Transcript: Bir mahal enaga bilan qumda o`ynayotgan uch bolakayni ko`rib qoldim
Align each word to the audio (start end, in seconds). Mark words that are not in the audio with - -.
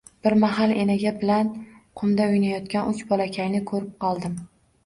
Bir 0.27 0.35
mahal 0.43 0.71
enaga 0.83 1.11
bilan 1.23 1.51
qumda 2.01 2.27
o`ynayotgan 2.31 2.91
uch 2.95 3.07
bolakayni 3.13 3.63
ko`rib 3.75 3.93
qoldim 4.07 4.43